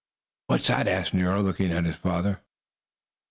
"What's 0.47 0.65
that?" 0.69 0.87
asked 0.87 1.13
Nero, 1.13 1.43
looking 1.43 1.71
at 1.71 1.85
his 1.85 1.95
father. 1.95 2.41